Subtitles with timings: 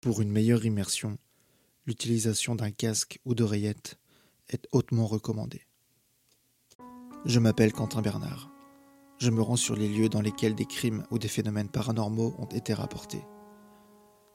[0.00, 1.18] Pour une meilleure immersion,
[1.84, 3.98] l'utilisation d'un casque ou d'oreillette
[4.48, 5.66] est hautement recommandée.
[7.26, 8.50] Je m'appelle Quentin Bernard.
[9.18, 12.46] Je me rends sur les lieux dans lesquels des crimes ou des phénomènes paranormaux ont
[12.46, 13.22] été rapportés.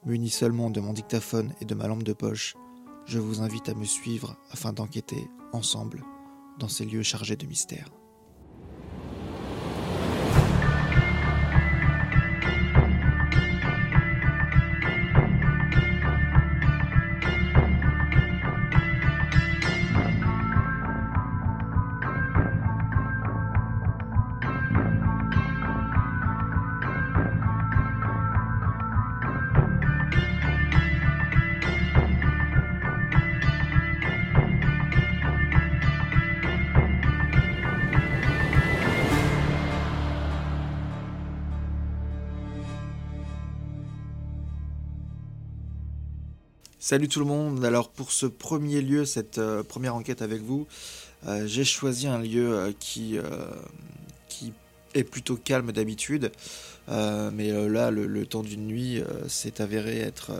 [0.06, 2.54] Muni seulement de mon dictaphone et de ma lampe de poche,
[3.08, 6.04] je vous invite à me suivre afin d'enquêter ensemble
[6.60, 7.90] dans ces lieux chargés de mystères.
[46.88, 50.68] Salut tout le monde, alors pour ce premier lieu, cette euh, première enquête avec vous,
[51.26, 53.18] euh, j'ai choisi un lieu euh, qui,
[54.30, 54.54] qui
[54.94, 56.32] est plutôt calme d'habitude,
[56.88, 60.32] mais là le, temps d'une nuit s'est avéré être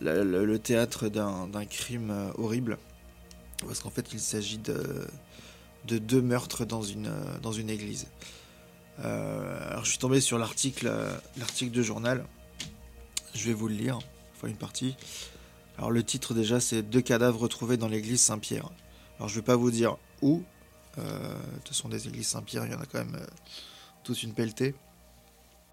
[0.00, 2.78] le, théâtre d'un crime horrible,
[3.60, 5.06] parce qu'en fait il s'agit de,
[5.86, 8.06] de, deux meurtres dans une, dans une église.
[9.02, 10.90] alors je suis tombé sur l'article
[11.36, 12.24] l'article de journal,
[13.34, 13.98] je vais vous le lire
[14.44, 14.96] une partie.
[15.78, 18.70] Alors le titre déjà c'est Deux cadavres retrouvés dans l'église Saint-Pierre.
[19.18, 20.42] Alors je vais pas vous dire où,
[20.98, 23.26] euh, de toute des églises Saint-Pierre, il y en a quand même euh,
[24.04, 24.74] toute une pelletée.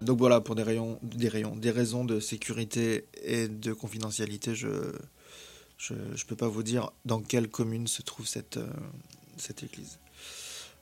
[0.00, 4.92] Donc voilà, pour des, rayons, des, raisons de sécurité et de confidentialité, je
[5.76, 8.66] je ne peux pas vous dire dans quelle commune se trouve cette, euh,
[9.36, 9.98] cette église.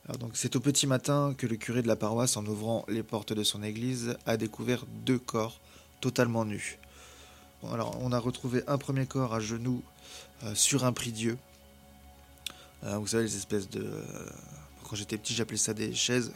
[0.05, 3.03] Alors donc c'est au petit matin que le curé de la paroisse, en ouvrant les
[3.03, 5.59] portes de son église, a découvert deux corps
[6.01, 6.77] totalement nus
[7.71, 9.81] alors, on a retrouvé un premier corps à genoux
[10.43, 11.37] euh, sur un prie-dieu.
[12.83, 13.83] Euh, vous savez, les espèces de.
[13.83, 14.03] Euh,
[14.83, 16.33] quand j'étais petit, j'appelais ça des chaises.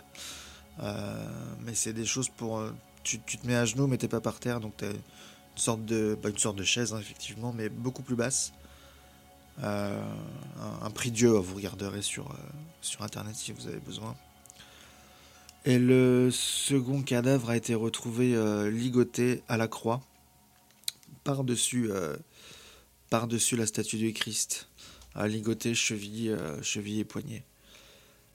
[0.80, 2.64] mais c'est des choses pour.
[3.04, 4.98] Tu, te mets à genoux, mais t'es pas par terre, donc t'as une
[5.56, 6.18] sorte de.
[6.24, 8.54] une sorte de chaise, hein, effectivement, mais beaucoup plus basse.
[9.62, 10.00] un,
[10.82, 12.34] un prie-dieu, vous regarderez sur
[13.02, 14.16] internet si vous avez besoin.
[15.66, 18.36] Et le second cadavre a été retrouvé
[18.72, 20.02] ligoté à la croix
[21.28, 22.16] par-dessus euh,
[23.10, 24.70] par-dessus la statue du Christ,
[25.14, 27.44] à ligoter cheville, euh, et poignet.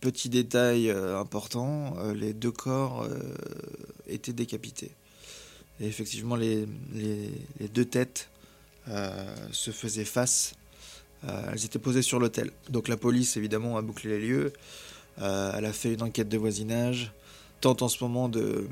[0.03, 3.09] Petit détail euh, important, les deux corps
[4.07, 4.91] étaient décapités.
[5.81, 6.67] Et effectivement, les,
[7.73, 8.29] deux têtes
[9.53, 10.55] se faisaient face.
[11.23, 12.51] elles étaient posées sur l'autel.
[12.69, 14.53] Donc la police, évidemment, a bouclé les lieux.
[15.17, 17.13] elle a fait une enquête de voisinage.
[17.63, 18.69] Tente en ce moment de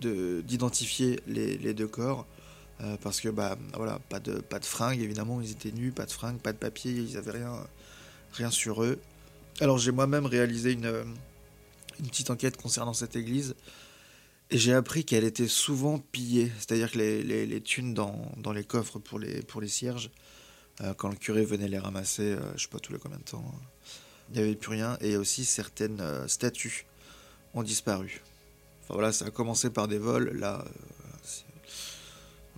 [0.00, 2.26] d'identifier les, deux corps.
[2.82, 6.06] Euh, parce que bah voilà, pas de pas de fringues évidemment, ils étaient nus, pas
[6.06, 7.52] de fringues, pas de papier, ils avaient rien
[8.32, 8.98] rien sur eux.
[9.60, 11.04] Alors j'ai moi-même réalisé une
[11.98, 13.54] une petite enquête concernant cette église
[14.50, 18.52] et j'ai appris qu'elle était souvent pillée, c'est-à-dire que les, les, les thunes dans, dans,
[18.52, 20.10] les coffres pour les pour les cierges,
[20.80, 23.24] euh, quand le curé venait les ramasser, euh, je sais pas tous les combien de
[23.24, 23.44] temps,
[24.30, 26.86] il n'y avait plus rien et aussi certaines statues
[27.52, 28.22] ont disparu.
[28.82, 30.64] Enfin voilà, ça a commencé par des vols, là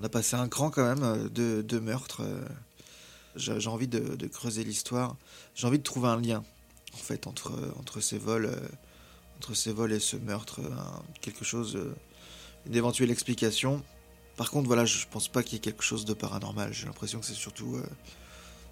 [0.01, 2.23] on a passé un cran quand même euh, de, de meurtre.
[2.23, 2.45] Euh.
[3.35, 5.17] J'ai envie de, creuser l'histoire.
[5.55, 6.45] J'ai envie de trouver un lien
[6.93, 8.69] en fait entre, entre ces vols, euh,
[9.39, 10.61] entre ces vols et ce meurtre,
[11.23, 11.79] quelque chose,
[12.67, 13.83] une éventuelle explication.
[14.37, 16.75] Par contre, voilà, je pense pas qu'il y ait quelque chose de paranormal.
[16.75, 17.81] J'ai l'impression que c'est surtout,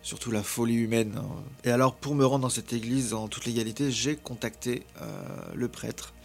[0.02, 1.14] surtout la folie humaine.
[1.16, 1.42] Hein.
[1.64, 4.84] Et alors, pour me rendre dans cette église en toute légalité, j'ai contacté
[5.54, 6.20] le prêtre euh,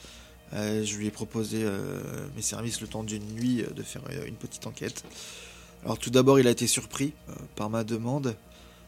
[0.56, 4.36] je lui ai proposé euh, mes services le temps d'une nuit euh, de faire une
[4.36, 5.04] petite enquête.
[5.84, 7.14] Alors tout d'abord il a été surpris
[7.56, 8.36] par ma demande,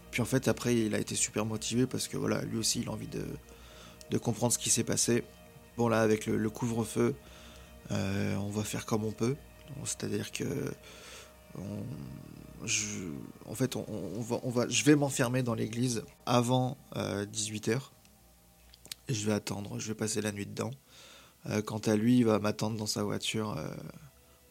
[0.09, 2.89] puis en fait après il a été super motivé parce que voilà lui aussi il
[2.89, 5.23] a envie de, comprendre ce qui s'est passé.
[5.77, 7.13] Bon là avec le, couvre-feu
[7.91, 9.35] on va faire comme on peut,
[9.83, 10.45] c'est-à-dire que
[12.65, 13.11] je,
[14.85, 17.77] vais m'enfermer dans l'église avant 18h
[19.09, 20.71] et je vais attendre, je vais passer la nuit dedans.
[21.49, 23.67] Euh, quant à lui, il va m'attendre dans sa voiture, euh,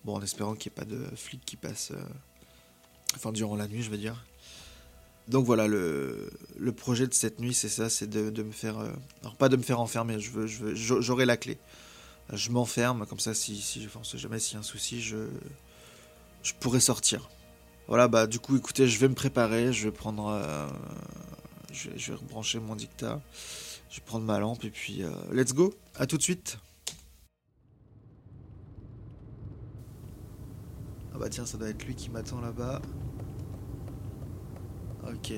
[0.04, 2.02] bon, en espérant qu'il n'y ait pas de flic qui passe, euh,
[3.14, 4.24] enfin, durant la nuit, je veux dire.
[5.28, 8.78] Donc voilà, le, le projet de cette nuit, c'est ça, c'est de, me faire...
[9.22, 11.58] alors pas de me faire enfermer, je veux, j'aurai la clé.
[12.32, 15.28] Je m'enferme, comme ça, si, si je jamais s'il y a un souci, je,
[16.44, 17.28] je pourrais sortir.
[17.88, 20.40] Voilà, bah du coup, écoutez, je vais me préparer, je vais prendre...
[21.72, 23.20] je, vais, je, vais, rebrancher mon dictat,
[23.90, 25.02] je vais prendre ma lampe, et puis
[25.32, 26.58] let's go, à tout de suite
[31.16, 32.82] Ah bah tiens, ça doit être lui qui m'attend là-bas.
[35.08, 35.32] Ok.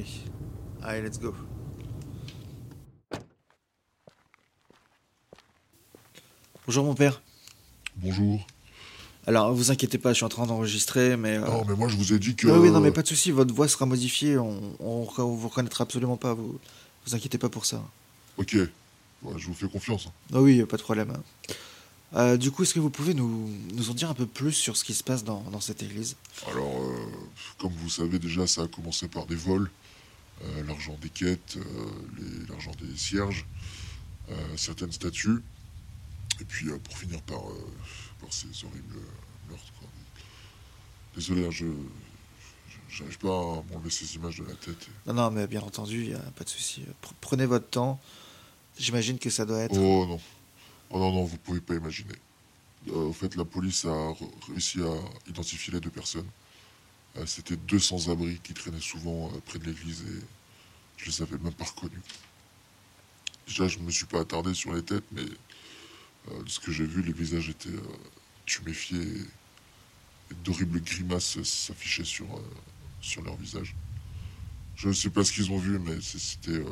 [0.82, 1.32] Allez, let's go.
[6.66, 7.22] Bonjour mon père.
[7.94, 8.44] Bonjour.
[9.28, 11.36] Alors, vous inquiétez pas, je suis en train d'enregistrer, mais...
[11.36, 12.48] euh, Non, mais moi je vous ai dit que.
[12.48, 15.48] Oui, oui, non, mais pas de souci, votre voix sera modifiée, on, on, on vous
[15.48, 16.58] reconnaîtra absolument pas, vous
[17.06, 17.80] vous inquiétez pas pour ça.
[18.36, 18.56] Ok.
[19.22, 20.08] Ouais, je vous fais confiance.
[20.08, 20.12] hein.
[20.34, 21.12] Ah oui, pas de problème.
[22.14, 24.76] Euh, du coup, est-ce que vous pouvez nous, nous en dire un peu plus sur
[24.76, 26.16] ce qui se passe dans, dans cette église?
[26.46, 26.96] Alors, euh,
[27.58, 29.70] comme vous savez déjà, ça a commencé par des vols,
[30.42, 31.58] euh, l'argent des quêtes,
[32.48, 33.44] l'argent des cierges,
[34.56, 35.42] certaines statues,
[36.40, 37.40] et puis pour finir par,
[38.20, 39.00] par ces horribles
[39.48, 39.72] meurtres.
[39.78, 39.88] quoi.
[41.14, 41.66] Désolé, hein, je
[42.90, 44.88] j'arrive pas à m'enlever ces images de la tête.
[45.06, 46.82] Non, non, mais bien entendu, il n'y a pas de souci.
[47.02, 48.00] Pr- Prenez votre temps.
[48.78, 49.76] J'imagine que ça doit être...
[49.78, 50.20] Oh non.
[50.90, 52.14] Oh non, non, vous pouvez pas imaginer.
[52.88, 54.14] Euh, en fait, la police a
[54.48, 54.94] réussi à
[55.30, 56.28] identifier les deux personnes.
[57.16, 60.22] Euh, C'était deux sans-abri qui traînaient souvent euh, près de l'église et
[60.98, 62.00] je les avais même pas reconnus.
[63.46, 65.22] Déjà, je me suis pas attardé sur les têtes, mais
[66.30, 67.70] euh, de ce que j'ai vu, les visages étaient
[68.46, 69.22] tuméfiés et,
[70.32, 72.26] et d'horribles grimaces s'affichaient sur,
[73.00, 73.74] sur leur visage.
[74.76, 76.62] Je ne sais pas ce qu'ils ont vu, mais c'était.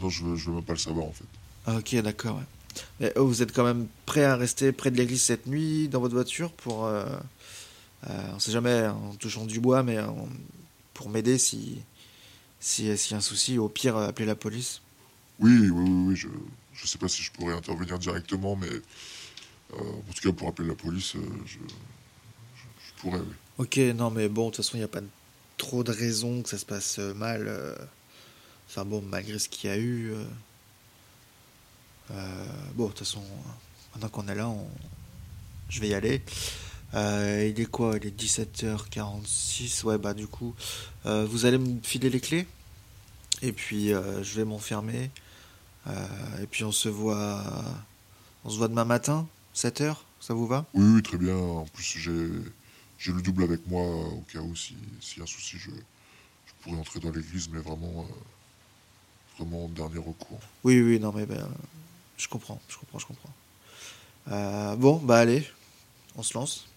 [0.00, 1.41] non, je je veux même pas le savoir en fait.
[1.66, 2.36] Ah, ok, d'accord.
[2.36, 2.44] ouais.
[3.00, 6.00] Mais oh, vous êtes quand même prêt à rester près de l'église cette nuit dans
[6.00, 6.86] votre voiture pour...
[6.86, 7.04] Euh,
[8.08, 10.06] euh, on sait jamais, hein, en touchant du bois, mais euh,
[10.94, 11.78] pour m'aider si
[12.58, 14.80] si s'il y a un souci, au pire, euh, appelez la police?
[15.38, 19.78] Oui, oui, oui, oui, je ne sais pas si je pourrais intervenir directement, mais euh,
[19.78, 23.34] en tout cas pour appeler la police, euh, je, je, je pourrais, oui.
[23.58, 25.00] Ok, non, mais bon, de toute façon, il n'y a pas
[25.58, 27.46] trop de raisons que ça se passe euh, mal.
[27.46, 27.74] euh.
[28.68, 30.12] Enfin bon, malgré ce qu'il y a eu.
[32.12, 32.46] Euh.
[32.74, 33.22] Bon, de toute façon,
[33.94, 34.66] maintenant qu'on est là, on...
[35.68, 36.22] je vais y aller.
[36.94, 37.96] Euh, il est quoi?
[37.96, 39.84] Il est 17h46.
[39.84, 40.54] Ouais, bah du coup,
[41.06, 42.46] euh, vous allez me filer les clés.
[43.40, 45.10] Et puis, euh, je vais m'enfermer.
[46.40, 47.42] Et puis, on se voit.
[48.44, 49.96] On se voit demain matin, 7h.
[50.20, 50.64] Ça vous va?
[50.74, 51.36] Oui, oui, très bien.
[51.36, 55.26] En plus, j'ai le double avec moi au cas où, si- s'il y a un
[55.26, 58.06] souci, je, je pourrais entrer dans l'église, mais vraiment,
[59.36, 60.38] vraiment en dernier recours.
[60.62, 61.48] Oui, oui, non, mais ben,
[62.22, 63.32] je comprends, je comprends, je comprends.
[64.28, 65.44] Euh, bon, bah allez,
[66.16, 66.68] on se lance.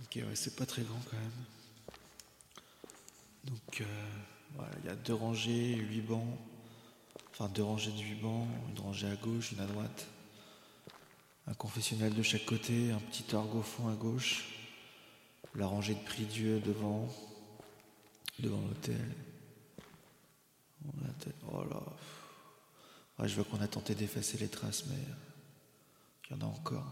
[0.00, 1.30] Ok, ouais, c'est pas très grand quand même.
[3.44, 3.84] Donc, euh,
[4.56, 6.36] voilà, il y a deux rangées, huit bancs.
[7.30, 10.08] Enfin, deux rangées de huit bancs, une rangée à gauche, une à droite.
[11.48, 14.44] Un confessionnel de chaque côté, un petit orgue au fond à gauche.
[15.54, 17.08] La rangée de prie-dieu devant,
[18.38, 19.14] devant l'autel.
[21.50, 23.26] Oh là.
[23.26, 24.98] Je vois qu'on a tenté d'effacer les traces, mais
[26.28, 26.86] il y en a encore.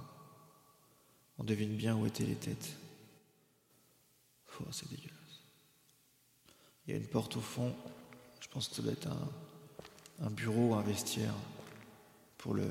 [1.39, 2.77] On devine bien où étaient les têtes.
[4.59, 5.13] Oh, c'est dégueulasse.
[6.87, 7.77] Il y a une porte au fond.
[8.41, 11.35] Je pense que ça doit être un, un bureau, un vestiaire
[12.39, 12.71] pour le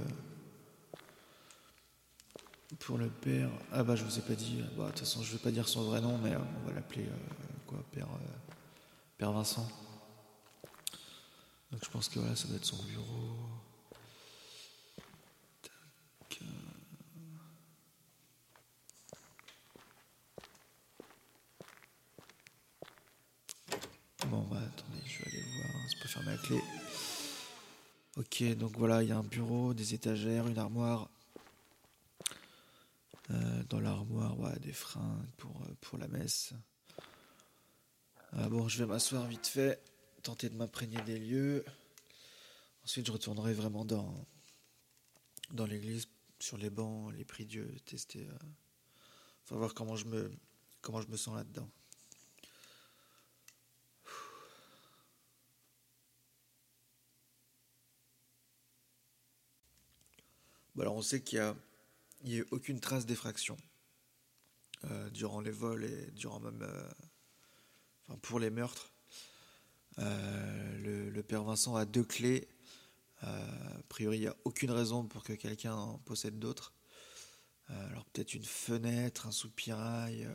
[2.79, 3.49] pour le père.
[3.71, 4.61] Ah bah je vous ai pas dit.
[4.77, 6.73] Bah, de toute façon je vais pas dire son vrai nom, mais euh, on va
[6.73, 8.53] l'appeler euh, quoi, père euh,
[9.17, 9.67] père Vincent.
[11.71, 13.35] Donc je pense que voilà, ça doit être son bureau.
[24.29, 25.69] Bon bah attendez, je vais aller voir.
[25.87, 26.59] C'est pas fermé à clé.
[28.17, 31.09] Ok, donc voilà, il y a un bureau, des étagères, une armoire.
[33.31, 36.53] Euh, dans l'armoire, ouais, des fringues pour, euh, la messe.
[38.33, 39.81] Ah bon, je vais m'asseoir vite fait,
[40.21, 41.65] tenter de m'imprégner des lieux.
[42.83, 44.27] Ensuite, je retournerai vraiment dans,
[45.65, 46.07] l'église,
[46.39, 48.27] sur les bancs, les prix Dieu, tester.
[48.27, 48.37] Euh,
[49.45, 50.31] faut voir comment je me,
[50.81, 51.69] comment je me sens là-dedans.
[60.75, 61.55] Bon, alors on sait qu'il y a,
[62.25, 63.55] il y a eu aucune trace d'effraction
[64.85, 68.91] euh, durant les vols et durant même, euh, pour les meurtres.
[69.99, 72.47] Euh, le, le père Vincent a deux clés.
[73.21, 76.73] A priori, il n'y a aucune raison pour que quelqu'un en possède d'autres.
[77.69, 80.27] Alors peut-être une fenêtre, un soupirail.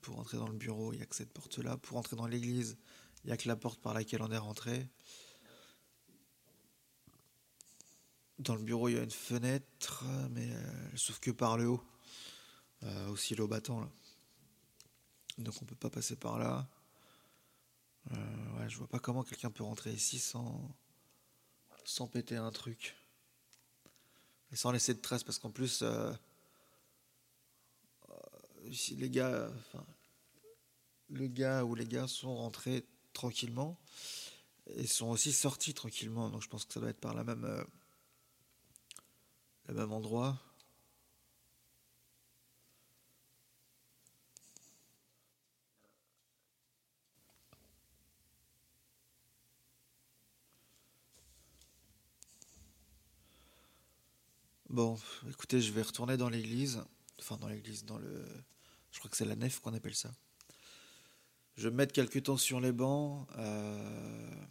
[0.00, 1.76] pour entrer dans le bureau, il n'y a que cette porte-là.
[1.78, 2.76] Pour entrer dans l'église,
[3.24, 4.88] il n'y a que la porte par laquelle on est rentré.
[8.38, 11.84] Dans le bureau, il y a une fenêtre, mais euh, sauf que par le haut.
[12.84, 13.88] euh, au silo battant là.
[15.38, 16.68] Donc on peut pas passer par là.
[18.12, 20.74] Euh, ouais, je vois pas comment quelqu'un peut rentrer ici sans
[21.84, 22.96] sans péter un truc
[24.52, 26.12] et sans laisser de traces parce qu'en plus euh,
[28.90, 29.84] les gars, enfin
[31.10, 33.78] le gars ou les gars sont rentrés tranquillement
[34.76, 36.28] et sont aussi sortis tranquillement.
[36.30, 37.64] Donc je pense que ça doit être par la même
[39.72, 40.38] même endroit.
[54.70, 54.98] Bon,
[55.30, 56.84] écoutez, je vais retourner dans l'église.
[57.18, 58.24] Enfin, dans l'église, dans le.
[58.90, 60.10] Je crois que c'est la nef qu'on appelle ça.
[61.56, 63.26] Je vais me mettre quelques temps sur les bancs.
[63.38, 64.44] Euh,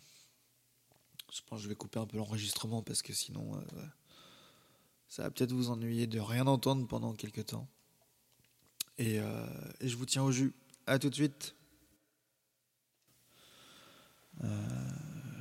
[1.31, 3.85] je pense que je vais couper un peu l'enregistrement parce que sinon, euh,
[5.07, 7.67] ça va peut-être vous ennuyer de rien entendre pendant quelques temps.
[8.97, 9.45] Et, euh,
[9.79, 10.53] et je vous tiens au jus.
[10.85, 11.53] À tout de suite.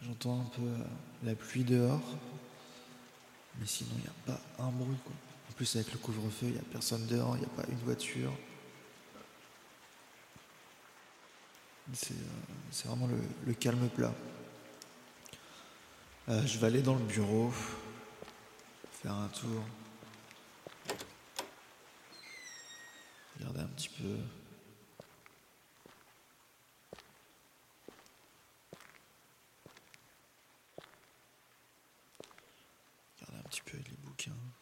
[0.03, 0.69] J'entends un peu
[1.25, 2.01] la pluie dehors.
[3.59, 4.97] Mais sinon, il n'y a pas un bruit.
[5.51, 7.79] En plus, avec le couvre-feu, il n'y a personne dehors, il n'y a pas une
[7.79, 8.33] voiture.
[11.93, 13.09] C'est euh, vraiment
[13.47, 14.13] le, calme plat.
[16.29, 17.53] Euh, je vais aller dans le bureau,
[19.15, 19.63] un tour,
[23.39, 24.19] regarder un petit peu.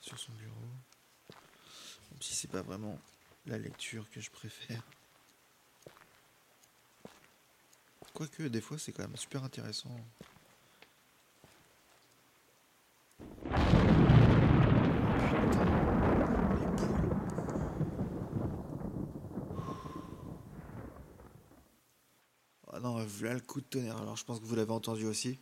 [0.01, 0.55] sur son bureau.
[2.11, 2.99] Même si c'est pas vraiment
[3.47, 4.83] la lecture que je préfère.
[8.13, 9.97] Quoique, des fois, c'est quand même super intéressant.
[22.73, 23.99] Ah non, voilà le coup de tonnerre.
[23.99, 25.39] Alors, je pense que vous l'avez entendu aussi.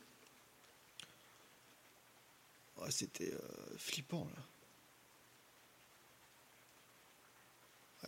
[2.76, 4.42] Oh, c'était euh, flippant là.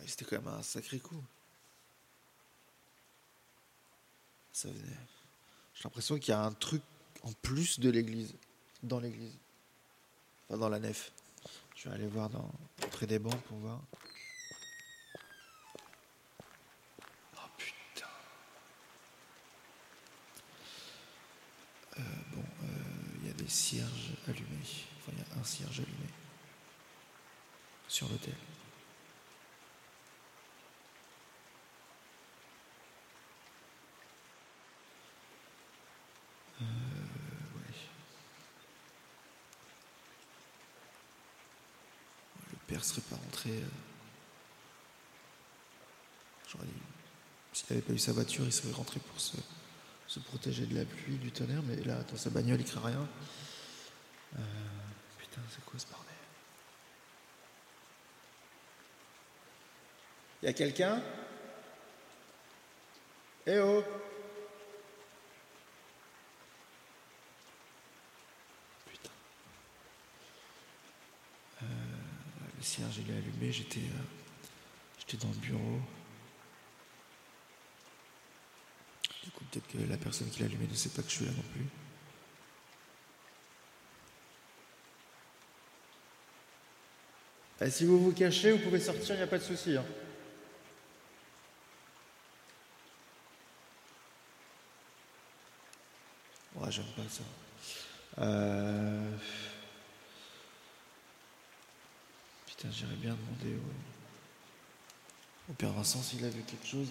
[0.05, 1.23] c'était quand même un sacré coup.
[4.51, 4.97] Ça venait.
[5.73, 6.83] J'ai l'impression qu'il y a un truc
[7.23, 8.35] en plus de l'église.
[8.83, 9.35] Dans l'église.
[10.47, 11.11] Enfin, dans la nef.
[11.75, 12.51] Je vais aller voir dans,
[12.91, 13.81] près des bancs pour voir.
[17.35, 18.05] Oh putain.
[21.97, 22.01] Euh,
[22.33, 22.67] bon, euh,
[23.21, 24.47] il y a des cierges allumés.
[24.97, 26.09] Enfin, il y a un cierge allumé.
[27.87, 28.33] Sur l'hôtel.
[42.67, 43.51] père serait pas rentré.
[43.51, 43.61] Euh,
[46.51, 46.71] j'aurais dit,
[47.53, 49.19] s'il n'avait pas eu sa voiture, il serait rentré pour
[50.07, 53.07] se, protéger de la pluie, du tonnerre, mais là, dans sa bagnole, il craint rien.
[54.37, 54.41] Euh,
[55.17, 56.13] putain, c'est quoi ce bordel?
[60.43, 61.01] Y a quelqu'un?
[63.47, 63.83] Eh oh
[72.65, 74.03] cierge il est allumé, j'étais euh,
[74.99, 75.79] j'étais dans le bureau.
[79.25, 81.25] Du coup, peut-être que la personne qui l'a allumé ne sait pas que je suis
[81.25, 81.65] là non plus.
[87.61, 89.75] Et eh, si vous vous cachez, vous pouvez sortir, il n'y a pas de souci.
[89.75, 89.85] Hein.
[96.55, 97.23] Ouais, j'aime pas ça.
[98.19, 99.17] Euh...
[102.71, 103.57] j'irais bien demander
[105.49, 106.87] au, Père Vincent s'il a vu quelque chose.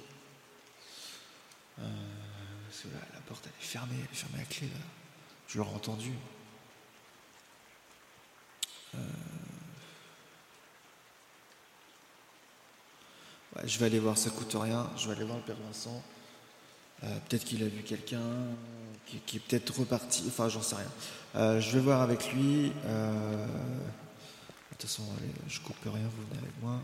[1.80, 1.82] Euh,
[3.12, 4.80] la porte elle est fermée, elle est fermée à clé là.
[5.48, 6.12] Je l'aurais entendu.
[8.94, 8.98] Euh,
[13.64, 14.90] je vais aller voir, ça coûte rien.
[14.96, 16.02] Je vais aller voir le Père Vincent.
[17.02, 18.20] Euh, peut-être qu'il a vu quelqu'un
[19.06, 20.24] qui, est peut-être reparti.
[20.28, 21.60] Enfin, j'en sais rien.
[21.60, 22.70] je vais voir avec lui.
[22.70, 22.72] De
[24.70, 26.80] toute façon, allez, je coupe rien, vous venez avec moi.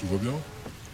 [0.00, 0.32] Tout va bien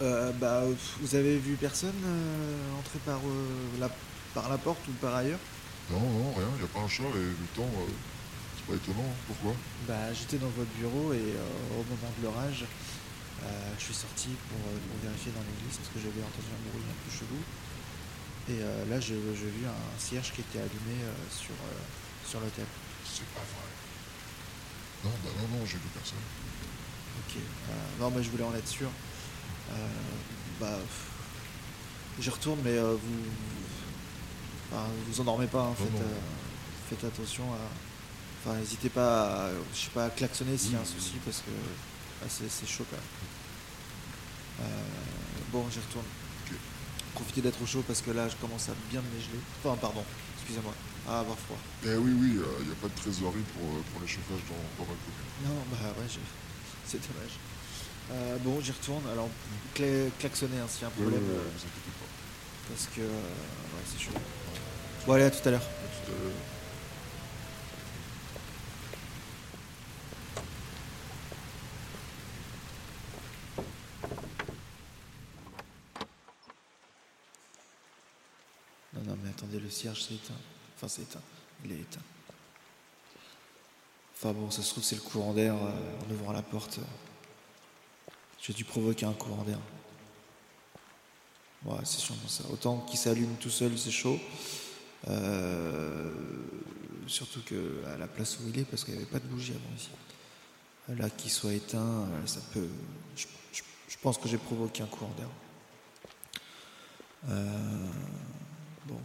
[0.01, 0.63] euh, Bah,
[1.01, 3.89] vous avez vu personne euh, entrer par, euh, la,
[4.33, 5.39] par la porte ou par ailleurs?
[5.91, 7.69] Non, non, rien, il n'y a pas un chat et le temps
[8.67, 9.55] pas étonnant, pourquoi?
[9.87, 12.65] Bah j'étais dans votre bureau et euh, au moment de l'orage,
[13.79, 16.97] je suis sorti pour, pour vérifier dans l'église parce que j'avais entendu un bruit un
[17.05, 17.39] peu chelou.
[18.49, 21.83] Et euh, là, j'ai vu un cierge qui était allumé euh, sur, euh,
[22.27, 22.65] sur l'hôtel.
[23.03, 23.67] C'est pas vrai.
[25.03, 26.23] Non, bah non, non, j'ai vu personne.
[27.19, 27.41] Ok.
[27.99, 28.89] non, mais je voulais en être sûr.
[30.61, 30.77] Euh, bah,
[32.19, 33.23] j'y retourne, mais euh, vous,
[34.71, 35.61] enfin, vous endormez pas.
[35.63, 35.99] hein, faites, non.
[35.99, 36.19] euh,
[36.89, 37.57] faites attention à.
[38.45, 41.15] Enfin, n'hésitez pas, à, je sais pas, à klaxonner s'il y a un oui, souci
[41.25, 41.51] parce que
[42.23, 43.05] ah, c'est chaud quand même.
[44.61, 44.63] Euh,
[45.51, 46.05] bon, j'y retourne.
[47.13, 49.39] Profitez d'être au chaud parce que là, je commence à bien me geler.
[49.63, 50.03] Enfin, pardon,
[50.37, 50.73] excusez-moi,
[51.09, 51.57] à avoir froid.
[51.83, 54.83] Eh oui, oui, il n'y a pas de trésorerie pour, euh, pour les chauffages dans,
[54.83, 55.33] dans ma commune.
[55.45, 56.19] Non, bah ouais, je-
[56.85, 57.33] c'est dommage.
[58.11, 59.03] Euh, bon, j'y retourne.
[59.11, 59.29] Alors,
[59.75, 61.19] cla- klaxonnez hein, s'il y a un problème.
[61.29, 62.69] euh, vous inquiétez pas.
[62.69, 64.11] parce que euh, ouais, c'est chaud.
[65.05, 65.63] Bon, allez, à tout à l'heure.
[78.93, 80.33] Non, non, mais attendez, le cierge s'est éteint.
[80.75, 81.21] Enfin, c'est éteint.
[81.65, 82.01] Il est éteint.
[84.15, 86.79] Enfin bon, ça se trouve, c'est le courant d'air en ouvrant la porte.
[88.41, 89.59] J'ai dû provoquer un courant d'air.
[91.65, 92.43] Ouais, c'est sûrement ça.
[92.51, 94.19] Autant qu'il s'allume tout seul, c'est chaud.
[95.07, 96.11] Euh,
[97.07, 99.53] surtout que à la place où il est, parce qu'il n'y avait pas de bougie
[99.53, 99.89] avant ici.
[100.89, 102.69] Là, qu'il soit éteint, euh, ça peut.
[103.15, 103.25] Je,
[104.01, 105.27] pense que j'ai provoqué un courant d'air.
[107.29, 107.87] Euh,
[108.85, 108.99] bon.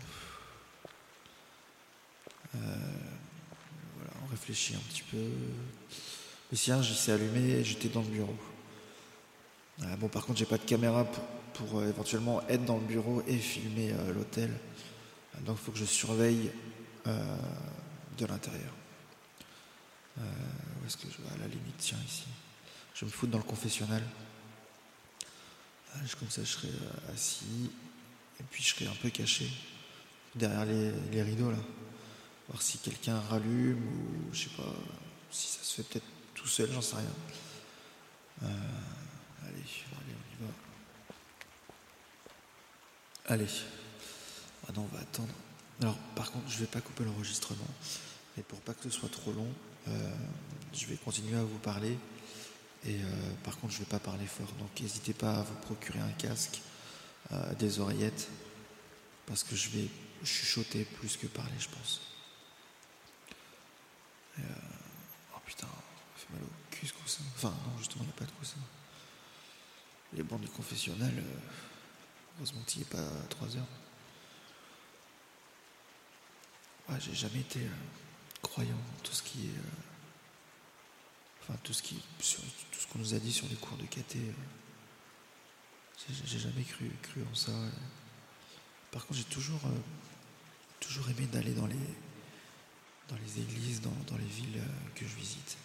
[2.52, 5.30] Voilà, on réfléchit un petit peu.
[6.50, 8.36] Le cierge, il s'est allumé j'étais dans le bureau.
[9.80, 11.06] Euh, bon, par contre, j'ai pas de caméra
[11.54, 14.52] pour, euh, éventuellement être dans le bureau et filmer euh, l'hôtel.
[15.40, 16.50] Donc, il faut que je surveille
[17.04, 18.72] de l'intérieur.
[20.18, 22.24] Où est-ce que je vais À la limite, tiens, ici.
[22.94, 24.02] Je vais me foutre dans le confessionnal.
[26.18, 26.68] Comme ça, je serai
[27.12, 27.70] assis.
[28.38, 29.50] Et puis, je serai un peu caché
[30.34, 31.58] derrière les, les rideaux, là.
[32.48, 34.74] Voir si quelqu'un rallume ou, je sais pas,
[35.30, 37.14] si ça se fait peut-être tout seul, j'en sais rien.
[38.42, 38.46] Euh,
[39.42, 40.52] allez, allez, on y va.
[43.32, 43.46] Allez.
[44.68, 45.32] Ah non, on va attendre.
[45.80, 47.66] Alors, par contre, je vais pas couper l'enregistrement.
[48.36, 49.48] Mais pour pas que ce soit trop long,
[49.88, 50.14] euh,
[50.74, 51.96] je vais continuer à vous parler.
[52.84, 54.52] Et euh, par contre, je vais pas parler fort.
[54.58, 56.60] Donc, n'hésitez pas à vous procurer un casque,
[57.32, 58.28] euh, des oreillettes,
[59.24, 59.88] parce que je vais
[60.22, 62.02] chuchoter plus que parler, je pense.
[64.38, 67.22] Oh putain, ça fait mal au cul ce coussin.
[67.36, 68.60] Enfin, non, justement, il n'y a pas de coussin.
[70.12, 71.14] Les bancs du confessionnal,
[72.36, 73.66] heureusement qu'il n'y est pas à 3 heures.
[76.88, 77.68] Ouais, j'ai jamais été euh,
[78.42, 79.50] croyant en tout ce qui est.
[79.58, 79.72] euh,
[81.42, 82.00] enfin, tout ce qui.
[82.20, 84.18] Sur, tout ce qu'on nous a dit sur les cours de caté.
[84.18, 84.32] euh,
[86.26, 86.90] j'ai- jamais cru,
[87.30, 87.52] en ça.
[88.90, 89.78] Par contre, j'ai toujours, euh,
[90.80, 91.76] toujours aimé d'aller dans les,
[93.08, 94.60] dans les églises, dans, les villes
[94.96, 95.56] que je visite.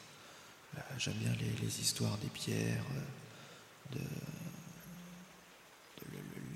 [0.99, 2.85] J'aime bien les, histoires des pierres,
[3.93, 3.99] de,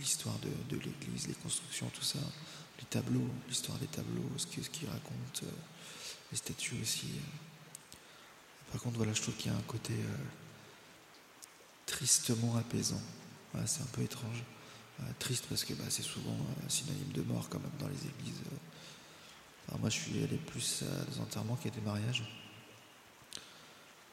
[0.02, 2.20] l'histoire de, l'église, les constructions, tout ça,
[2.80, 5.52] les tableaux, l'histoire des tableaux, ce qu'ils racontent, euh,
[6.32, 7.08] les statues aussi.
[7.16, 8.72] euh.
[8.72, 10.18] Par contre, voilà, je trouve qu'il y a un côté euh,
[11.86, 13.02] tristement apaisant.
[13.66, 14.44] C'est un peu étrange.
[15.20, 16.38] Triste parce que bah, c'est souvent
[16.70, 18.40] synonyme de mort quand même dans les églises.
[19.80, 22.24] moi, je suis allé plus à des enterrements qu'à des mariages.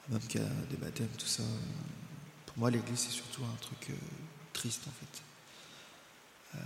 [0.09, 1.45] Même qu'à des baptêmes, tout ça.
[2.47, 3.93] Pour moi, l'église, c'est surtout un truc
[4.53, 5.23] triste, en fait.
[6.59, 6.63] Euh,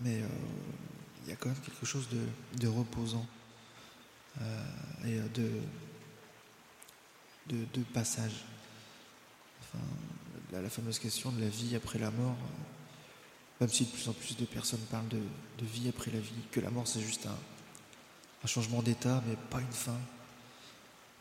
[0.00, 0.26] mais euh,
[1.24, 2.08] il y a quand même quelque chose
[2.60, 3.26] de, reposant
[4.40, 4.64] euh,
[5.04, 5.50] et de,
[7.48, 8.44] de, passage.
[10.52, 12.36] La, fameuse question de la vie après la mort,
[13.60, 15.20] même si de plus en plus de personnes parlent de,
[15.60, 17.38] vie après la vie, que la mort c'est juste un,
[18.44, 19.98] un changement d'état, mais pas une fin.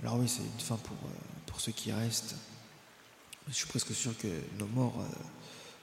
[0.02, 0.98] Alors oui, c'est une fin pour,
[1.46, 2.36] pour ceux qui restent.
[3.48, 5.06] Je suis presque sûr que nos morts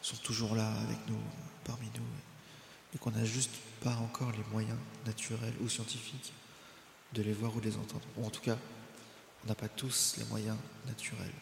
[0.03, 1.19] sont toujours là avec nous,
[1.65, 2.07] parmi nous,
[2.95, 6.33] et qu'on n'a juste pas encore les moyens naturels ou scientifiques
[7.15, 8.05] de les voir ou de les entendre.
[8.17, 8.59] Ou en tout cas,
[9.45, 11.33] on n'a pas tous les moyens naturels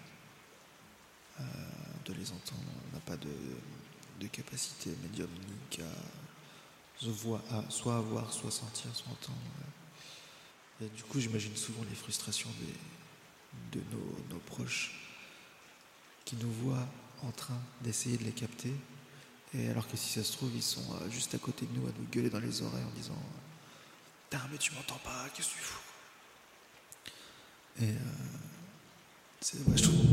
[1.41, 1.45] euh,
[2.05, 2.63] de les entendre.
[2.91, 3.31] On n'a pas de,
[4.29, 9.39] capacité médiumnique à, à soit voir, soit sentir, soit entendre.
[10.83, 12.51] Et du coup, j'imagine souvent les frustrations
[13.73, 13.81] de
[14.31, 14.93] nos proches
[16.25, 16.87] qui nous voient
[17.27, 18.73] en train d'essayer de les capter.
[19.55, 21.87] Et alors que si ça se trouve, ils sont euh, juste à côté de nous
[21.87, 23.19] à nous gueuler dans les oreilles en disant
[24.29, 25.81] Putain, mais tu m'entends pas, qu'est-ce que tu fous?
[27.81, 27.95] Et euh,
[29.41, 30.07] c'est, ouais, je trouve,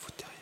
[0.00, 0.35] vous tairez.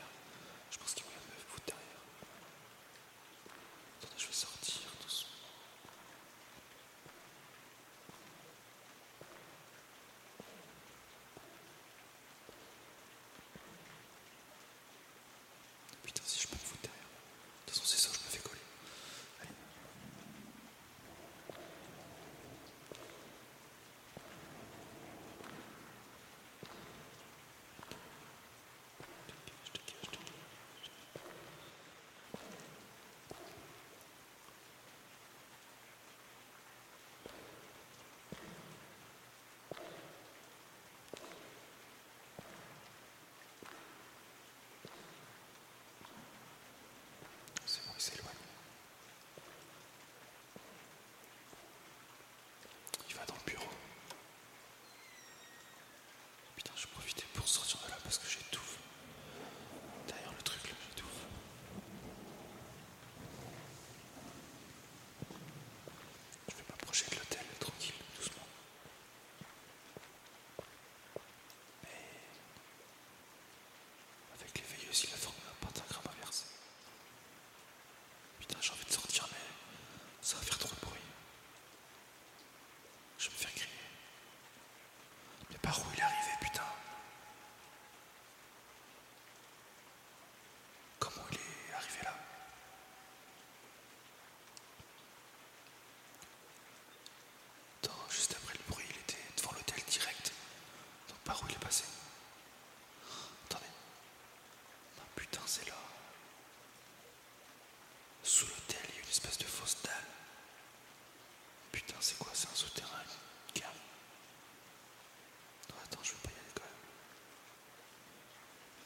[85.79, 86.24] où il arrive.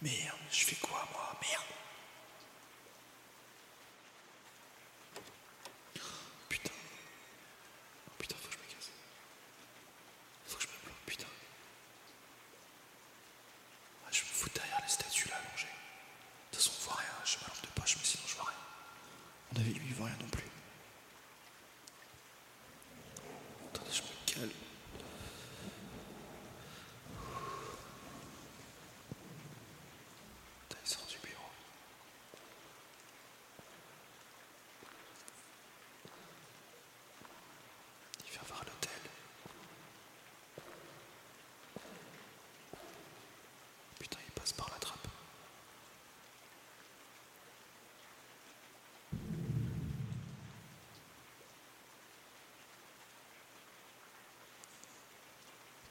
[0.08, 0.37] dormir.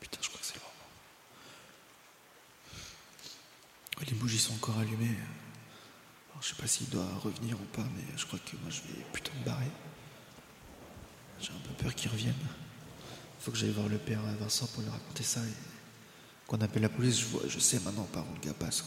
[0.10, 0.74] Putain, je crois que c'est le moment.
[4.00, 5.16] Oh, les bougies sont encore allumées.
[6.32, 8.82] Alors, je sais pas s'il doit revenir ou pas, mais je crois que moi je
[8.82, 9.72] vais plutôt me barrer.
[11.40, 12.36] J'ai un peu peur qu'il revienne.
[13.40, 15.42] Faut que j'aille voir le père Vincent pour lui raconter ça
[16.48, 17.20] qu'on appelle la police.
[17.20, 18.84] Je, vois, je sais maintenant par où le gars passe.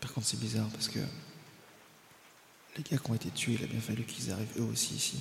[0.00, 1.00] Par contre, c'est bizarre parce que
[2.76, 5.18] les gars qui ont été tués, il a bien fallu qu'ils arrivent eux aussi ici.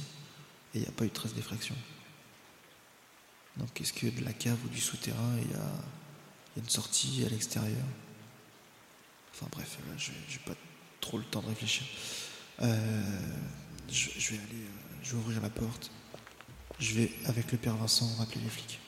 [0.74, 1.76] Et il n'y a pas eu de trace d'effraction.
[3.58, 5.72] Donc est-ce qu'il y a de la cave ou du souterrain il y, a,
[6.58, 7.86] une sortie à l'extérieur?
[9.34, 10.56] Enfin bref, là je n'ai pas
[11.02, 11.86] trop le temps de réfléchir.
[12.62, 13.04] Euh,
[13.90, 15.92] je, vais aller, euh, je vais ouvrir la porte.
[16.80, 18.80] Je vais, avec le père Vincent, rappeler les flics.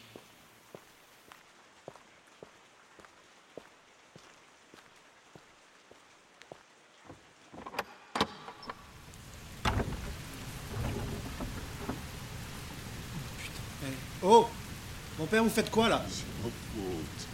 [15.47, 16.05] vous faites quoi là?
[16.09, 17.27] C'est ma faute.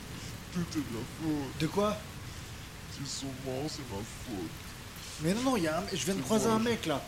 [0.54, 1.60] Tout est de la faute.
[1.60, 1.98] De quoi?
[3.06, 4.38] C'est ma faute.
[5.22, 5.84] Mais non, non, y a un...
[5.92, 7.02] je viens de croiser un mec là.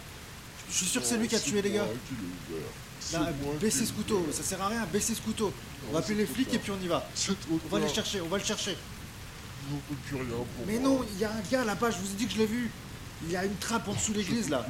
[0.69, 1.85] Je suis sûr que c'est lui qui a tué les gars.
[3.13, 3.29] Là,
[3.61, 5.53] baissez ce couteau, ça sert à rien, baissez ce couteau.
[5.87, 7.07] on va appeler les flics et puis on y va.
[7.51, 8.75] On va les chercher, on va le chercher.
[10.67, 12.45] Mais non, il y a un gars là-bas, je vous ai dit que je l'ai
[12.45, 12.71] vu.
[13.23, 14.65] Il y a une trappe en dessous l'église là.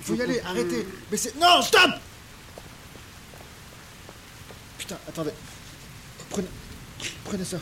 [0.00, 0.86] Il faut y aller, arrêtez.
[1.10, 1.32] Baissez.
[1.38, 1.90] Non, stop
[4.78, 5.32] Putain, attendez.
[6.30, 6.48] Prenez.
[7.24, 7.58] Prenez ça.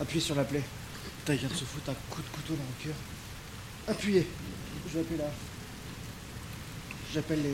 [0.00, 0.62] Appuyez sur la plaie.
[1.20, 2.94] Putain, il vient de se foutre un coup de couteau dans le cœur.
[3.88, 4.26] Appuyez.
[4.88, 5.30] Je vais appeler là.
[7.12, 7.48] J'appelle les.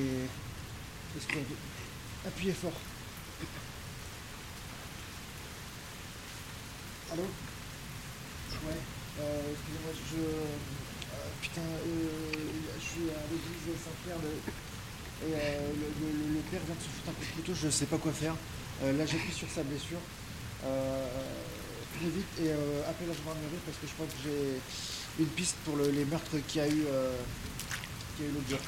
[1.34, 1.46] les.
[2.26, 2.72] Appuyez fort.
[7.12, 7.22] Allô?
[7.22, 8.76] Ouais.
[9.20, 10.16] Euh, excusez-moi, je.
[10.18, 12.32] euh, putain, euh,
[12.78, 14.16] je suis à l'église Saint-Pierre
[15.26, 17.86] et euh, le, le- père vient de se foutre un coup de couteau, je sais
[17.86, 18.34] pas quoi faire.
[18.84, 19.98] Euh, là, j'appuie sur sa blessure.
[20.64, 21.06] Euh,
[21.98, 25.56] très vite et euh, appelle la gendarmerie parce que je pense que j'ai une piste
[25.64, 26.84] pour le- les meurtres qu'il y a eu,
[28.16, 28.58] qu'il y a eu l'autre jour.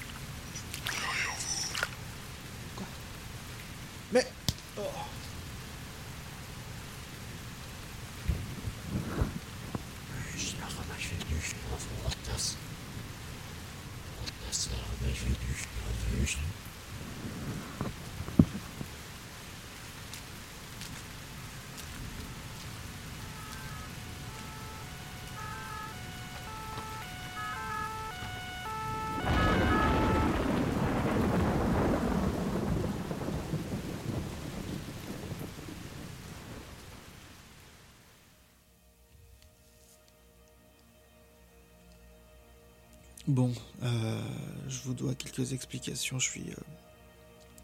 [43.28, 44.22] Bon, euh,
[44.68, 46.18] je vous dois quelques explications.
[46.18, 46.54] Je suis, euh,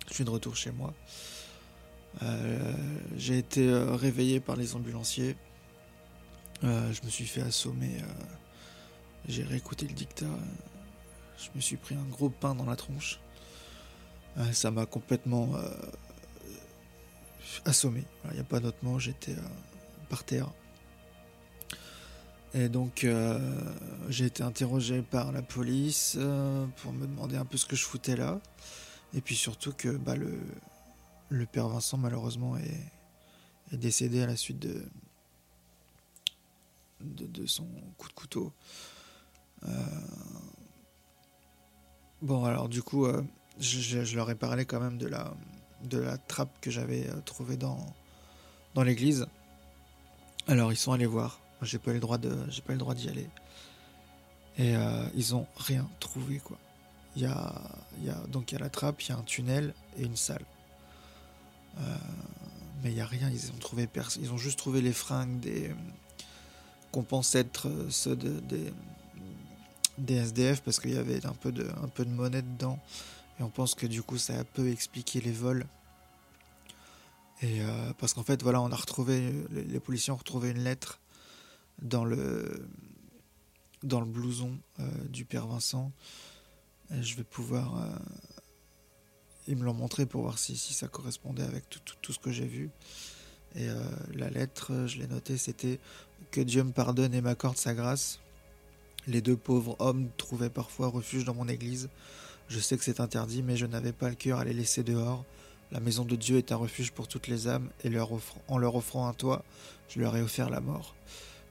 [0.09, 0.93] je suis de retour chez moi.
[2.23, 2.75] Euh,
[3.17, 5.37] J'ai été réveillé par les ambulanciers.
[6.63, 7.97] Je me suis fait assommer.
[9.27, 10.39] J'ai réécouté le dictat.
[11.39, 13.19] Je me suis pris un gros pain dans la tronche.
[14.53, 15.55] Ça m'a complètement
[17.65, 18.05] assommé.
[18.27, 18.99] Il n'y a pas d'autre mot.
[18.99, 19.35] J'étais
[20.11, 20.51] par terre.
[22.55, 23.39] Et donc, euh,
[24.09, 27.85] j'ai été interrogé par la police euh, pour me demander un peu ce que je
[27.85, 28.41] foutais là.
[29.13, 32.93] Et puis surtout que bah, le, père Vincent, malheureusement, est,
[33.77, 34.87] décédé à la suite de,
[37.47, 37.67] son
[37.99, 38.53] coup de couteau.
[39.67, 39.73] Euh,
[42.23, 43.07] Bon, alors du coup,
[43.61, 45.35] je, leur ai parlé quand même de la,
[45.83, 47.85] de la trappe que j'avais trouvée dans,
[48.73, 49.27] dans l'église.
[50.47, 51.44] Alors, ils sont allés voir.
[51.65, 53.29] J'ai pas eu le droit de, j'ai pas le droit d'y aller.
[54.57, 56.59] Et euh, ils ont rien trouvé quoi.
[57.17, 57.55] Il y a,
[58.03, 60.17] y a donc il y a la trappe, il y a un tunnel et une
[60.17, 60.45] salle.
[61.79, 61.97] Euh,
[62.83, 63.31] mais il y a rien.
[63.31, 63.89] Ils ont trouvé
[64.21, 65.73] Ils ont juste trouvé les fringues des
[66.93, 68.41] qu'on pense être euh, ceux de,
[69.99, 72.79] des SDF parce qu'il y avait un peu de un peu de monnaie dedans
[73.41, 75.67] et on pense que du coup ça peut expliquer les vols.
[77.43, 77.61] Et
[77.99, 81.01] parce qu'en fait voilà on a retrouvé les policiers ont retrouvé une lettre
[81.83, 82.69] dans le
[83.83, 85.93] dans le blouson euh, du père Vincent.
[86.91, 87.97] Je vais pouvoir euh,
[89.47, 92.19] ils me l'ont montré pour voir si, si ça correspondait avec tout, tout, tout ce
[92.19, 92.71] que j'ai vu.
[93.55, 93.83] Et euh,
[94.15, 95.79] la lettre, je l'ai notée, c'était
[96.31, 98.21] que Dieu me pardonne et m'accorde sa grâce.
[99.07, 101.89] Les deux pauvres hommes trouvaient parfois refuge dans mon église.
[102.49, 105.25] Je sais que c'est interdit, mais je n'avais pas le cœur à les laisser dehors.
[105.71, 108.11] La maison de Dieu est un refuge pour toutes les âmes, et leur
[108.49, 109.45] en leur offrant un toit,
[109.89, 110.95] je leur ai offert la mort.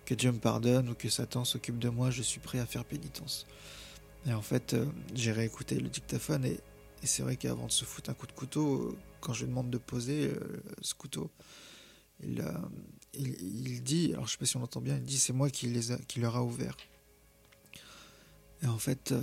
[0.06, 2.84] Que Dieu me pardonne ou que Satan s'occupe de moi, je suis prêt à faire
[2.84, 3.46] pénitence.
[4.26, 6.60] Et en fait, euh, j'ai réécouté le dictaphone, et,
[7.04, 9.70] c'est vrai qu'avant de se foutre un coup de couteau, euh, quand je lui demande
[9.70, 11.30] de poser euh, ce couteau,
[12.22, 15.68] il, dit, alors je sais pas si on l'entend bien, il dit c'est moi qui,
[15.68, 16.78] les a- qui leur a ouvert.
[18.62, 19.14] Et en fait,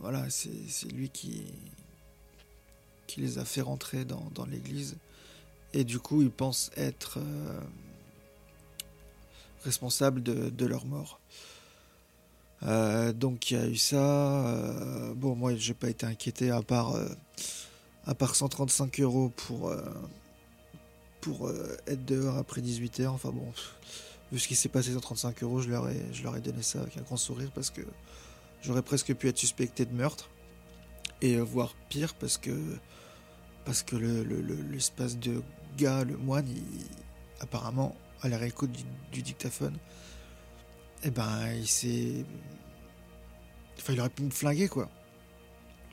[0.00, 1.44] voilà, c'est lui qui,
[3.06, 4.96] qui les a fait rentrer dans l'église.
[5.72, 7.20] Et du coup, il pense être
[9.64, 11.20] responsable de, leur mort.
[12.64, 13.96] Euh, donc il y a eu ça.
[14.46, 17.08] euh, bon, moi, j'ai pas été inquiété à part, euh,
[18.06, 19.74] à part 135 euros pour,
[21.20, 21.50] pour
[21.86, 23.12] être dehors après 18 heures.
[23.14, 23.52] Enfin bon,
[24.30, 26.80] vu ce qui s'est passé 135 euros, je leur, ai, je leur ai donné ça
[26.82, 27.82] avec un grand sourire parce que
[28.62, 30.30] j'aurais presque pu être suspecté de meurtre
[31.20, 32.50] et voire pire parce que
[33.64, 35.40] parce que le, le- le- l'espace de
[35.78, 36.46] gars, le moine,
[37.40, 38.70] apparemment à la réécoute
[39.12, 39.76] du, dictaphone,
[41.02, 42.24] eh ben il s'est,
[43.78, 44.88] enfin il aurait pu me flinguer quoi.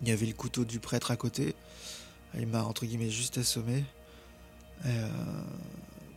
[0.02, 1.56] Il y avait le couteau du prêtre à côté,
[2.36, 3.84] il m'a entre guillemets juste assommé.
[4.86, 5.10] Et, euh,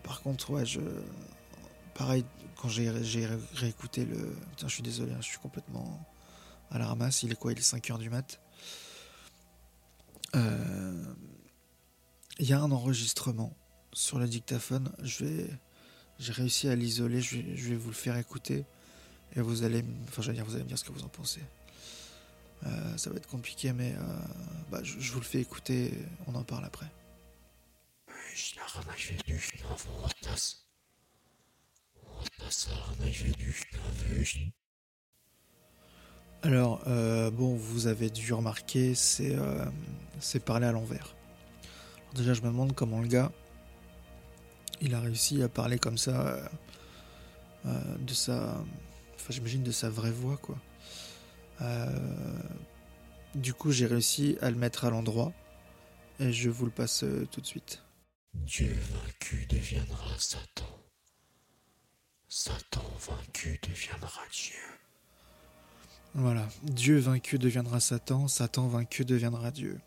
[0.04, 0.80] par contre, ouais, je,
[1.94, 2.24] pareil
[2.56, 6.06] quand j'ai, j'ai ré- réécouté le, Putain, je suis désolé, hein, je suis complètement
[6.70, 7.22] à la ramasse.
[7.24, 7.52] Il est quoi?
[7.52, 8.40] Il est 5h du mat.
[10.36, 11.14] Euh,
[12.38, 13.56] il y a un enregistrement
[13.92, 14.92] sur le dictaphone.
[15.02, 15.50] Je vais,
[16.22, 17.20] j'ai réussi à l'isoler.
[17.20, 18.64] Je vais, vous le faire écouter
[19.34, 21.40] et vous allez, enfin, dire, vous allez me dire ce que vous en pensez.
[22.64, 24.00] Euh, ça va être compliqué, mais euh,
[24.70, 25.92] bah, je, vous le fais écouter.
[26.28, 26.86] On en parle après.
[36.42, 39.36] Alors, euh, bon, vous avez dû remarquer, c'est
[40.20, 41.14] c'est parler à l'envers.
[42.14, 43.32] Déjà, je me demande comment le gars,
[44.80, 46.50] il a réussi à parler comme ça,
[47.64, 48.56] de sa,
[49.14, 50.58] enfin, j'imagine de sa vraie voix, quoi.
[53.34, 55.32] du coup, j'ai réussi à le mettre à l'endroit,
[56.20, 57.82] et je vous le passe tout de suite.
[58.34, 60.66] Dieu vaincu deviendra Satan.
[62.28, 64.58] Satan vaincu deviendra Dieu.
[66.14, 69.78] Voilà, Dieu vaincu deviendra Satan, Satan vaincu deviendra Dieu.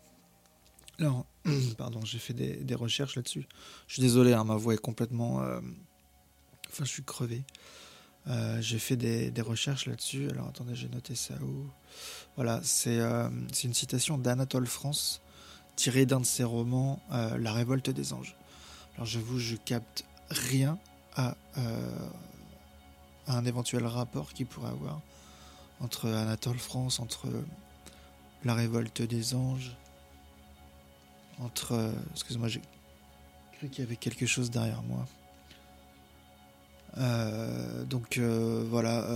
[0.98, 1.26] Alors,
[1.78, 3.46] pardon, j'ai fait des, recherches là-dessus.
[3.86, 5.42] Je suis désolé, hein, ma voix est complètement...
[5.42, 5.60] Euh,
[6.68, 7.44] enfin, je suis crevé.
[8.28, 10.28] Euh, j'ai fait des, recherches là-dessus.
[10.30, 11.66] Alors, attendez, j'ai noté ça où?
[12.36, 13.28] Voilà, c'est euh,
[13.64, 15.20] une citation d'Anatole France,
[15.76, 18.36] tirée d'un de ses romans, La révolte des anges.
[18.94, 20.78] Alors, j'avoue, je capte rien
[21.14, 21.36] à
[23.26, 25.00] un éventuel rapport qu'il pourrait avoir
[25.80, 27.28] entre Anatole France, entre
[28.44, 29.76] la révolte des anges,
[31.40, 31.72] entre...
[31.72, 32.62] Euh, excuse-moi, j'ai
[33.58, 35.06] cru qu'il y avait quelque chose derrière moi.
[36.98, 39.06] Euh, donc euh, voilà,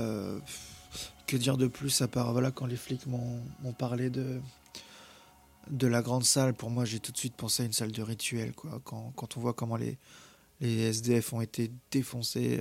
[1.27, 4.39] que dire de plus à part voilà quand les flics m'ont parlé de
[5.71, 8.03] de la grande salle, pour moi j'ai tout de suite pensé à une salle de
[8.03, 8.83] rituel quoi.
[8.85, 9.97] Quand, quand on voit comment les
[10.61, 12.61] les SDF ont été défoncés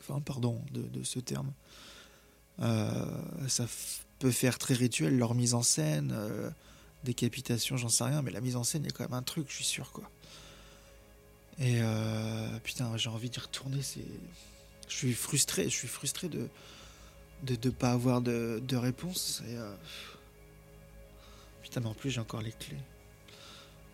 [0.00, 1.52] enfin pardon de, ce terme,
[2.58, 3.66] ça
[4.20, 6.14] peut faire très rituel leur mise en scène,
[7.04, 9.54] décapitation, j'en sais rien, mais la mise en scène, a quand même un truc, je
[9.54, 10.10] suis sûr quoi.
[11.58, 14.04] Et euh, putain, j'ai envie d'y retourner, c'est.
[14.88, 16.48] Je suis frustré, je suis frustré de
[17.42, 19.42] de ne pas avoir de, réponse.
[19.48, 19.56] Et,
[21.62, 22.76] Putain, mais en plus, j'ai encore les clés.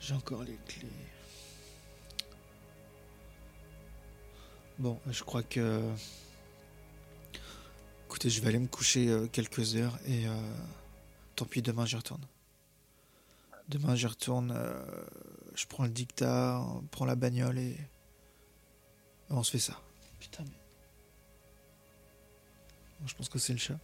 [0.00, 0.88] J'ai encore les clés.
[4.78, 5.82] Bon, je crois que.
[8.06, 10.34] Écoutez, je vais aller me coucher euh, quelques heures et euh,
[11.36, 12.22] tant pis, demain j'y retourne.
[13.68, 14.82] Demain j'y retourne, euh,
[15.54, 17.76] je prends le dictat, on prend la bagnole et.
[19.30, 19.78] On se fait ça.
[20.18, 20.56] Putain, mais.
[23.06, 23.78] Je pense que c'est le chat.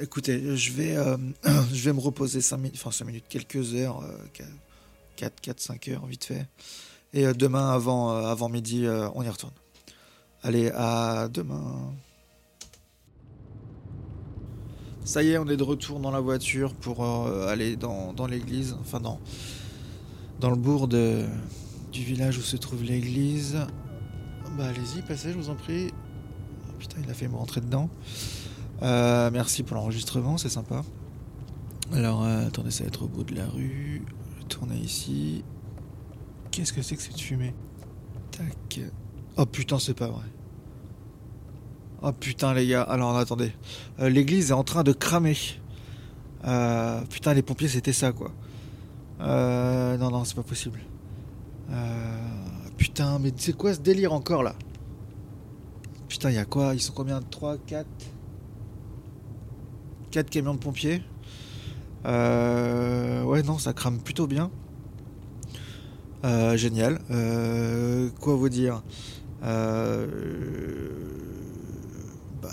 [0.00, 0.94] écoutez, je vais,
[1.72, 4.02] je vais me reposer 5 minutes, enfin 5 minutes, quelques heures,
[5.16, 6.46] 4, 4, 5 heures, vite fait.
[7.14, 9.52] Et euh, demain, avant, euh, avant midi, euh, on y retourne.
[10.42, 11.92] Allez, à demain.
[15.04, 17.04] Ça y est, on est de retour dans la voiture pour
[17.48, 18.76] aller dans, l'église.
[18.80, 19.18] Enfin, dans,
[20.40, 21.24] dans le bourg du
[21.92, 23.58] village où se trouve l'église.
[24.56, 25.90] Bah, allez-y, passez, je vous en prie.
[26.68, 27.90] Oh, putain, il a fait me rentrer dedans.
[28.80, 30.84] merci pour l'enregistrement, c'est sympa.
[31.92, 34.02] Alors, attendez, ça va être au bout de la rue.
[34.38, 35.44] Je tourner ici.
[36.50, 37.54] Qu'est-ce que c'est que cette fumée?
[38.30, 38.80] Tac.
[39.36, 40.24] Oh putain, c'est pas vrai.
[42.02, 42.82] Oh putain, les gars.
[42.82, 43.52] Alors, attendez.
[44.00, 45.36] Euh, l'église est en train de cramer.
[46.44, 48.32] Euh, putain, les pompiers, c'était ça, quoi.
[49.20, 50.80] Euh, non, non, c'est pas possible.
[52.76, 54.54] putain, mais c'est quoi ce délire encore, là?
[56.08, 56.74] Putain, il y a quoi?
[56.74, 57.20] Ils sont combien?
[57.22, 57.86] 3, 4
[60.10, 61.02] 4 camions de pompiers?
[62.04, 64.50] ouais, non, ça crame plutôt bien.
[66.24, 67.00] Euh, génial.
[67.10, 68.82] Euh, quoi vous dire?
[69.42, 70.06] Euh,
[72.42, 72.50] bah,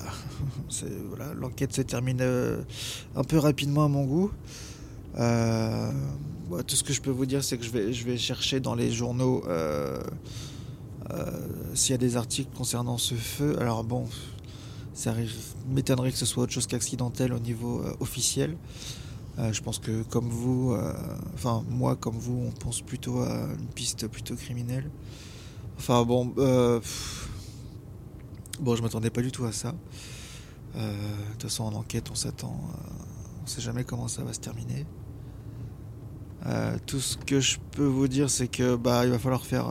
[1.36, 2.24] L'enquête s'est terminée
[3.16, 4.32] un peu rapidement à mon goût.
[5.16, 8.76] tout ce que je peux vous dire, c'est que je vais, je vais chercher dans
[8.76, 9.44] les journaux
[11.74, 13.58] s'il y a des articles concernant ce feu.
[13.60, 14.06] Alors bon,
[14.94, 15.14] ça
[15.68, 18.56] m'étonnerait que ce soit autre chose qu'accidentel au niveau officiel.
[19.40, 20.94] Euh, je pense que comme vous, euh,
[21.34, 24.90] enfin moi comme vous, on pense plutôt à une piste plutôt criminelle.
[25.78, 26.82] Enfin bon, euh,
[28.60, 29.74] bon je m'attendais pas du tout à ça.
[30.76, 30.82] De
[31.32, 32.55] toute façon en enquête on s'attend,
[33.43, 34.86] on sait jamais comment ça va se terminer.
[36.86, 39.68] tout ce que je peux vous dire c'est que bah il va falloir faire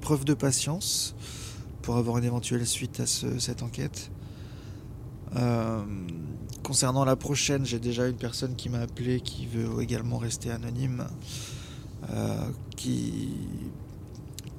[0.00, 1.14] preuve de patience
[1.82, 4.10] pour avoir une éventuelle suite à cette enquête.
[5.36, 5.82] Euh,
[6.62, 11.06] concernant la prochaine, j'ai déjà une personne qui m'a appelé qui veut également rester anonyme,
[12.10, 13.30] euh, qui,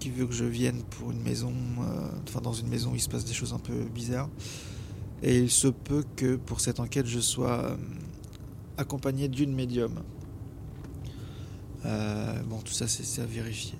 [0.01, 3.01] qui veut que je vienne pour une maison, euh, enfin dans une maison où il
[3.01, 4.29] se passe des choses un peu bizarres.
[5.23, 7.77] Et il se peut que pour cette enquête, je sois
[8.77, 10.01] accompagné d'une médium.
[11.85, 13.77] Euh, bon, tout ça, c'est à vérifier.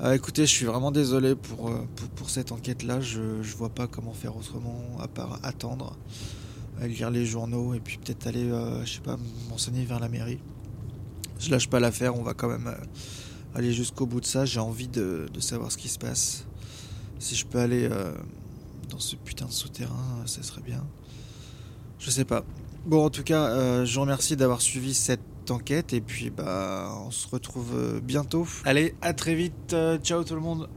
[0.00, 1.84] Euh, écoutez, je suis vraiment désolé pour, euh,
[2.14, 3.00] pour, cette enquête-là.
[3.00, 5.96] Je, je vois pas comment faire autrement à part attendre,
[6.80, 9.16] euh, lire les journaux et puis peut-être aller, euh, je sais pas,
[9.50, 10.38] m'enseigner vers la mairie.
[11.40, 12.84] Je lâche pas l'affaire, on va quand même euh,
[13.54, 14.44] aller jusqu'au bout de ça.
[14.44, 16.46] J'ai envie de, savoir ce qui se passe.
[17.18, 18.12] Si je peux aller euh,
[18.90, 20.84] dans ce putain de souterrain, euh, ça serait bien.
[21.98, 22.44] Je sais pas.
[22.86, 25.20] Bon, en tout cas, euh, je vous remercie d'avoir suivi cette
[25.50, 28.46] enquête et puis bah on se retrouve bientôt.
[28.64, 29.74] Allez, à très vite.
[30.02, 30.68] ciao tout le monde.